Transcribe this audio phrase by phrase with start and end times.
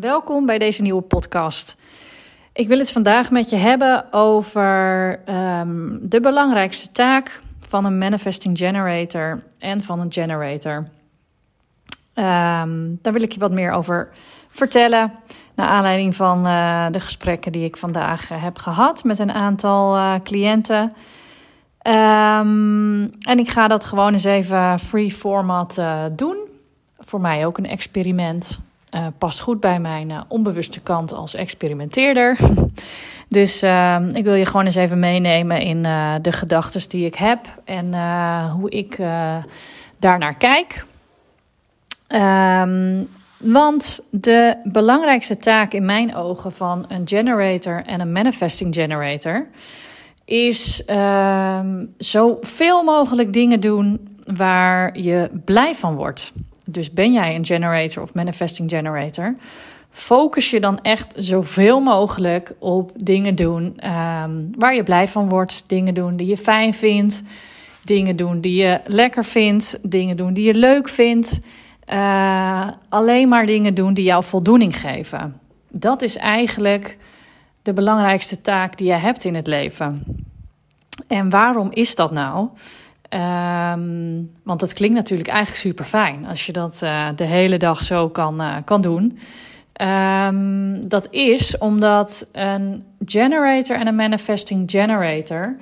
[0.00, 1.76] Welkom bij deze nieuwe podcast.
[2.52, 5.20] Ik wil het vandaag met je hebben over
[5.60, 10.74] um, de belangrijkste taak van een manifesting generator en van een generator.
[12.14, 14.08] Um, daar wil ik je wat meer over
[14.48, 15.12] vertellen.
[15.54, 19.96] Naar aanleiding van uh, de gesprekken die ik vandaag uh, heb gehad met een aantal
[19.96, 20.82] uh, cliënten.
[21.82, 25.80] Um, en ik ga dat gewoon eens even free format
[26.12, 26.36] doen.
[26.98, 28.66] Voor mij ook een experiment.
[28.94, 32.38] Uh, past goed bij mijn uh, onbewuste kant als experimenteerder.
[33.28, 35.82] dus uh, ik wil je gewoon eens even meenemen in
[36.22, 37.94] de gedachten die ik heb en
[38.50, 38.96] hoe ik
[39.98, 40.86] daarnaar kijk.
[42.08, 43.06] Um,
[43.38, 49.46] want de belangrijkste taak in mijn ogen van een generator en een manifesting generator
[50.24, 56.32] is um, zoveel mogelijk dingen doen waar je blij van wordt.
[56.70, 59.34] Dus ben jij een generator of manifesting generator?
[59.90, 65.68] Focus je dan echt zoveel mogelijk op dingen doen um, waar je blij van wordt.
[65.68, 67.22] Dingen doen die je fijn vindt.
[67.84, 69.78] Dingen doen die je lekker vindt.
[69.82, 71.40] Dingen doen die je leuk vindt.
[71.92, 75.40] Uh, alleen maar dingen doen die jou voldoening geven.
[75.70, 76.96] Dat is eigenlijk
[77.62, 80.02] de belangrijkste taak die je hebt in het leven.
[81.06, 82.48] En waarom is dat nou?
[83.10, 87.82] Um, want het klinkt natuurlijk eigenlijk super fijn als je dat uh, de hele dag
[87.82, 89.18] zo kan, uh, kan doen.
[90.26, 95.56] Um, dat is omdat een generator en een manifesting generator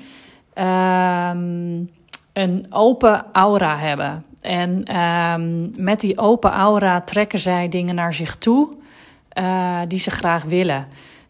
[0.55, 1.91] um,
[2.33, 4.25] een open aura hebben.
[4.41, 4.85] En
[5.79, 8.69] met die open aura trekken zij dingen naar zich toe
[9.39, 10.87] uh, die ze graag willen.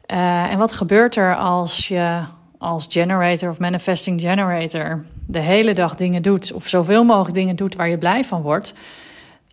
[0.07, 2.21] en wat gebeurt er als je
[2.59, 7.75] als generator of manifesting generator de hele dag dingen doet, of zoveel mogelijk dingen doet
[7.75, 8.75] waar je blij van wordt,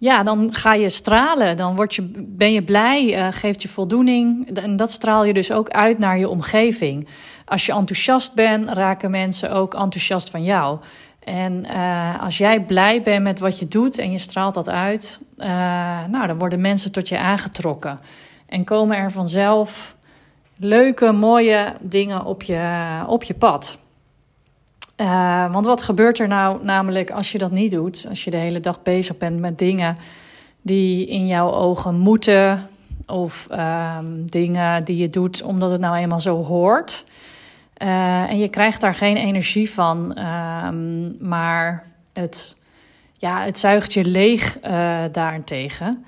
[0.04, 1.58] ja, dan ga je stralen.
[1.58, 4.58] Dan word je, ben je blij, uh, geeft je voldoening.
[4.58, 7.08] En dat straal je dus ook uit naar je omgeving.
[7.46, 10.80] Als je enthousiast bent, raken mensen ook enthousiast van jou.
[11.20, 15.20] En uh, als jij blij bent met wat je doet en je straalt dat uit,
[15.38, 15.46] uh,
[16.08, 18.00] nou, dan worden mensen tot je aangetrokken.
[18.46, 19.96] En komen er vanzelf
[20.58, 23.78] leuke, mooie dingen op je, op je pad.
[25.04, 28.06] Uh, want wat gebeurt er nou namelijk als je dat niet doet?
[28.10, 29.98] Als je de hele dag bezig bent met dingen
[30.62, 32.70] die in jouw ogen moeten,
[33.08, 37.06] of uh, dingen die je doet omdat het nou eenmaal zo hoort.
[37.78, 41.84] Uh, en je krijgt daar geen energie van, ehm, maar
[42.14, 42.58] het,
[43.18, 46.06] ja, het zuigt je leeg uh, daarentegen.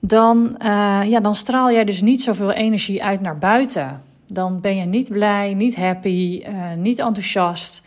[0.00, 0.54] Dan,
[1.04, 4.02] ja, dan straal jij dus niet zoveel energie uit naar buiten.
[4.32, 7.82] Dan ben je niet blij, niet happy, uh, niet enthousiast.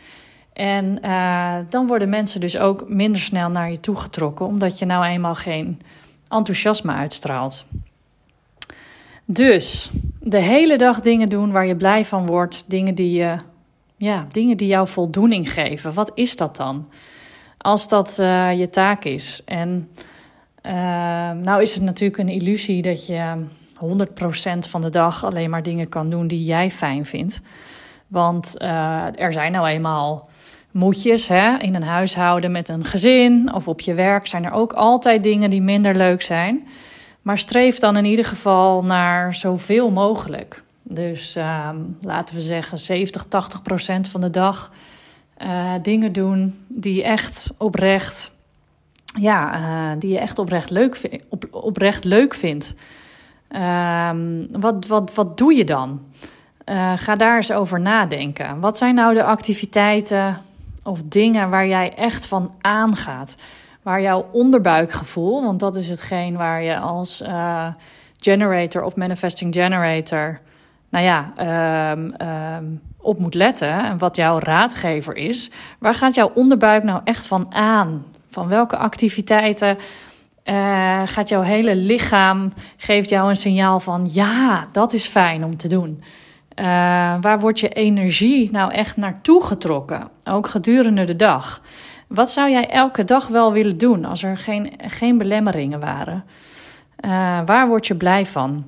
[0.52, 4.84] En uh, dan worden mensen dus ook minder snel naar je toe getrokken, omdat je
[4.84, 5.80] nou eenmaal geen
[6.28, 7.66] enthousiasme uitstraalt.
[9.24, 13.36] Dus de hele dag dingen doen waar je blij van wordt, dingen die, je,
[13.96, 15.94] ja, dingen die jou voldoening geven.
[15.94, 16.88] Wat is dat dan?
[17.58, 19.42] Als dat uh, je taak is.
[19.44, 19.88] En
[21.42, 23.44] nou is het natuurlijk een illusie dat je
[23.82, 27.40] 100% van de dag alleen maar dingen kan doen die jij fijn vindt.
[28.06, 30.28] Want uh, er zijn nou eenmaal
[30.70, 31.58] moedjes hè?
[31.58, 35.50] in een huishouden met een gezin of op je werk zijn er ook altijd dingen
[35.50, 36.66] die minder leuk zijn.
[37.22, 40.62] Maar streef dan in ieder geval naar zoveel mogelijk.
[40.82, 41.68] Dus uh,
[42.00, 44.72] laten we zeggen 70, 80 procent van de dag
[45.42, 48.32] uh, dingen doen die echt oprecht,
[49.04, 52.74] ja, uh, die je echt oprecht leuk, op, oprecht leuk vindt.
[53.54, 56.00] Um, wat, wat, wat doe je dan?
[56.64, 58.60] Uh, ga daar eens over nadenken.
[58.60, 60.40] Wat zijn nou de activiteiten
[60.82, 63.36] of dingen waar jij echt van aangaat?
[63.82, 67.66] Waar jouw onderbuikgevoel, want dat is hetgeen waar je als uh,
[68.16, 70.40] generator of manifesting generator,
[70.88, 71.32] nou ja,
[71.92, 73.84] um, um, op moet letten.
[73.84, 75.50] En wat jouw raadgever is.
[75.78, 78.04] Waar gaat jouw onderbuik nou echt van aan?
[78.30, 79.78] Van welke activiteiten
[80.44, 85.56] uh, gaat jouw hele lichaam, geeft jou een signaal van ja, dat is fijn om
[85.56, 86.02] te doen.
[86.54, 86.64] Uh,
[87.20, 90.08] waar wordt je energie nou echt naartoe getrokken?
[90.24, 91.62] Ook gedurende de dag.
[92.08, 96.24] Wat zou jij elke dag wel willen doen als er geen, geen belemmeringen waren?
[97.04, 97.10] Uh,
[97.46, 98.64] waar word je blij van?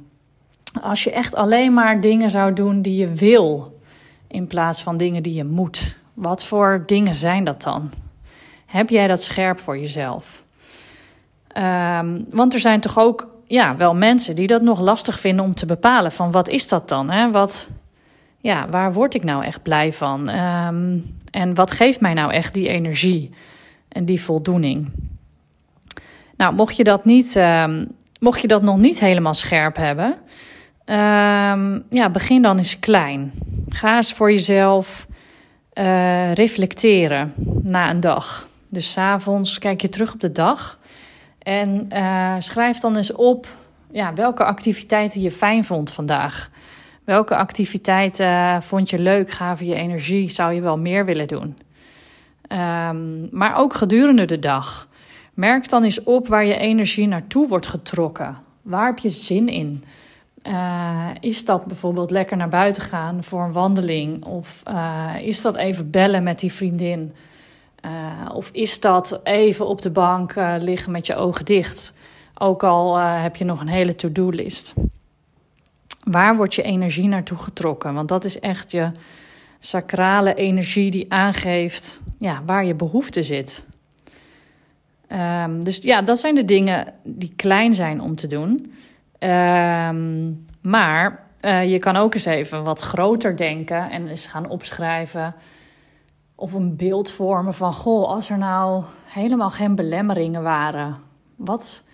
[0.81, 3.79] Als je echt alleen maar dingen zou doen die je wil,
[4.29, 5.97] in plaats van dingen die je moet.
[6.15, 7.91] Wat voor dingen zijn dat dan?
[8.67, 10.44] Heb jij dat scherp voor jezelf?
[11.59, 15.55] Um, want er zijn toch ook ja, wel mensen die dat nog lastig vinden om
[15.55, 17.11] te bepalen van wat is dat dan?
[17.11, 17.31] Hè?
[17.31, 17.69] Wat,
[18.39, 20.29] ja, waar word ik nou echt blij van?
[20.29, 23.31] Um, en wat geeft mij nou echt die energie
[23.89, 24.93] en die voldoening?
[26.37, 27.89] Nou, mocht je dat niet, um,
[28.21, 30.15] mocht je dat nog niet helemaal scherp hebben,
[30.85, 33.33] ehm, ja, begin dan eens klein.
[33.69, 35.06] Ga eens voor jezelf
[35.75, 38.49] uh, reflecteren na een dag.
[38.69, 40.79] Dus s avonds kijk je terug op de dag
[41.44, 43.46] en uh, schrijf dan eens op
[43.91, 46.50] ja, welke activiteiten je fijn vond vandaag.
[47.05, 51.58] Welke activiteiten vond je leuk, gaven je energie, zou je wel meer willen doen?
[52.49, 54.88] Um, maar ook gedurende de dag.
[55.35, 58.37] Merk dan eens op waar je energie naartoe wordt getrokken.
[58.62, 59.85] Waar heb je zin in?
[60.43, 64.25] Uh, is dat bijvoorbeeld lekker naar buiten gaan voor een wandeling?
[64.25, 64.62] Of
[65.20, 67.12] is dat even bellen met die vriendin?
[67.85, 71.95] Uh, of is dat even op de bank liggen met je ogen dicht?
[72.39, 74.75] Ook al heb je nog een hele to-do-list.
[76.05, 77.95] Waar wordt je energie naartoe getrokken?
[77.95, 78.91] Want dat is echt je
[79.59, 83.65] sacrale energie die aangeeft ja, waar je behoefte zit.
[85.09, 88.73] Um, dus ja, dat zijn de dingen die klein zijn om te doen.
[89.19, 91.23] Um, maar
[91.67, 95.35] je kan ook eens even wat groter denken en eens gaan opschrijven.
[96.35, 100.97] Of een beeld vormen van: Goh, als er nou helemaal geen belemmeringen waren,
[101.37, 101.85] wat,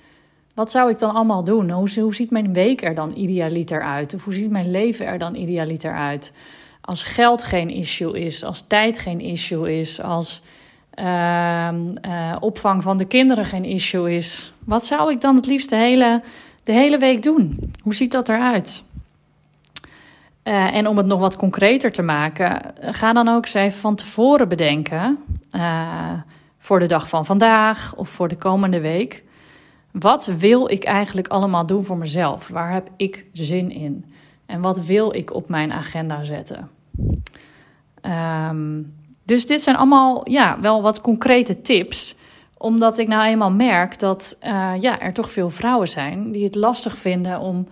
[0.54, 1.70] wat zou ik dan allemaal doen?
[1.70, 4.14] Hoe, hoe ziet mijn week er dan idealiter uit?
[4.14, 6.32] Of hoe ziet mijn leven er dan idealiter uit?
[6.80, 10.42] Als geld geen issue is, als tijd geen issue is, als
[10.94, 11.68] uh,
[12.06, 15.76] uh, opvang van de kinderen geen issue is, wat zou ik dan het liefst de
[15.76, 16.22] hele,
[16.62, 17.72] de hele week doen?
[17.82, 18.82] Hoe ziet dat eruit?
[20.44, 23.94] Uh, en om het nog wat concreter te maken, ga dan ook eens even van
[23.94, 25.18] tevoren bedenken.
[25.56, 26.12] Uh,
[26.58, 29.24] voor de dag van vandaag of voor de komende week.
[29.90, 32.48] Wat wil ik eigenlijk allemaal doen voor mezelf?
[32.48, 34.04] Waar heb ik zin in?
[34.46, 36.70] En wat wil ik op mijn agenda zetten?
[38.50, 38.94] Um,
[39.24, 42.14] dus dit zijn allemaal ja, wel wat concrete tips.
[42.56, 46.54] Omdat ik nou eenmaal merk dat uh, ja, er toch veel vrouwen zijn die het
[46.54, 47.66] lastig vinden om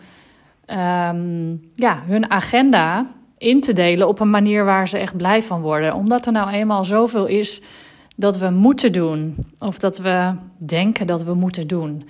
[0.70, 3.06] um, ja, hun agenda
[3.38, 5.94] in te delen op een manier waar ze echt blij van worden.
[5.94, 7.62] Omdat er nou eenmaal zoveel is
[8.16, 9.36] dat we moeten doen.
[9.58, 12.08] Of dat we denken dat we moeten doen.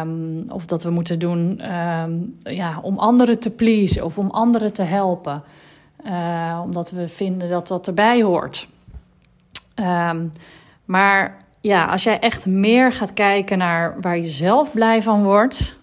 [0.00, 4.72] Um, of dat we moeten doen um, ja, om anderen te pleasen of om anderen
[4.72, 5.42] te helpen.
[6.06, 8.68] Uh, omdat we vinden dat dat erbij hoort.
[10.84, 15.78] Maar ja, als jij echt meer gaat kijken naar waar je zelf blij van wordt,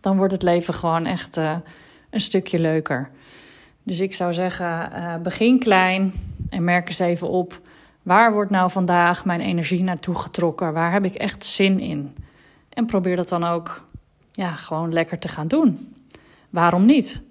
[0.00, 1.56] dan wordt het leven gewoon echt uh,
[2.10, 3.10] een stukje leuker.
[3.82, 6.12] Dus ik zou zeggen, uh, begin klein
[6.50, 7.60] en merk eens even op.
[8.02, 10.72] Waar wordt nou vandaag mijn energie naartoe getrokken?
[10.72, 12.14] Waar heb ik echt zin in?
[12.68, 13.84] En probeer dat dan ook
[14.32, 15.94] ja, gewoon lekker te gaan doen.
[16.50, 17.22] Waarom niet?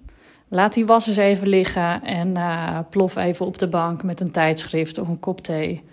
[0.48, 4.30] Laat die was eens even liggen en uh, plof even op de bank met een
[4.30, 5.84] tijdschrift of een kop thee.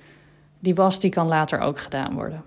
[0.60, 2.44] Die was die kan later ook gedaan worden.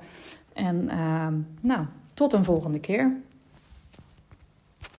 [0.54, 1.28] En uh,
[1.62, 3.12] nou, tot een volgende keer.